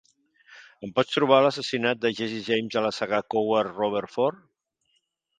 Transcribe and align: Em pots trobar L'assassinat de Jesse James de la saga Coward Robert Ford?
Em 0.85 0.93
pots 0.99 1.17
trobar 1.17 1.41
L'assassinat 1.45 1.99
de 2.05 2.11
Jesse 2.19 2.39
James 2.47 2.77
de 2.77 2.83
la 2.85 2.91
saga 2.99 3.19
Coward 3.33 3.77
Robert 3.83 4.13
Ford? 4.15 4.41